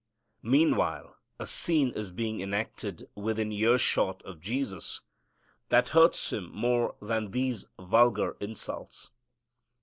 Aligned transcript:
Meanwhile 0.41 1.15
a 1.37 1.45
scene 1.45 1.91
is 1.91 2.11
being 2.11 2.41
enacted 2.41 3.07
within 3.13 3.51
ear 3.51 3.77
shot 3.77 4.23
of 4.23 4.41
Jesus 4.41 5.01
that 5.69 5.89
hurts 5.89 6.33
Him 6.33 6.49
more 6.51 6.95
than 7.03 7.29
these 7.29 7.67
vulgar 7.79 8.35
insults. 8.39 9.11